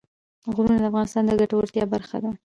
[0.53, 2.31] غرونه د افغانانو د ګټورتیا برخه ده.